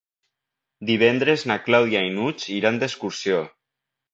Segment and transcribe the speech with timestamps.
[0.91, 3.45] Divendres na Clàudia i n'Hug iran d'excursió.